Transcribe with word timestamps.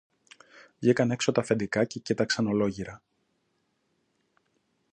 Βγήκαν 0.79 1.11
έξω 1.11 1.31
τ' 1.31 1.37
αφεντικά 1.37 1.85
και 1.85 1.99
κοίταξαν 1.99 2.47
ολόγυρα. 2.47 3.01